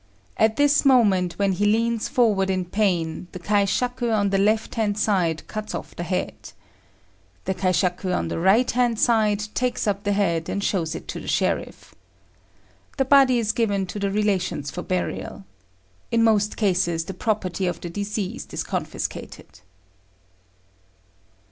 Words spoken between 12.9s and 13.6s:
The body is